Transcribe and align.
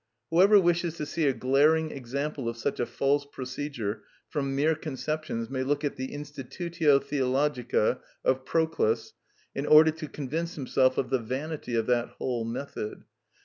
Whoever 0.31 0.59
wishes 0.59 0.95
to 0.95 1.05
see 1.05 1.27
a 1.27 1.33
glaring 1.33 1.91
example 1.91 2.49
of 2.49 2.57
such 2.57 2.79
a 2.79 2.87
false 2.87 3.23
procedure 3.23 4.01
from 4.29 4.55
mere 4.55 4.73
conceptions 4.73 5.47
may 5.47 5.61
look 5.61 5.83
at 5.83 5.95
the 5.95 6.07
"Institutio 6.11 6.97
Theologica" 6.99 7.99
of 8.25 8.43
Proclus 8.43 9.13
in 9.53 9.67
order 9.67 9.91
to 9.91 10.07
convince 10.09 10.55
himself 10.55 10.97
of 10.97 11.11
the 11.11 11.19
vanity 11.19 11.75
of 11.75 11.85
that 11.85 12.07
whole 12.17 12.45
method. 12.45 13.03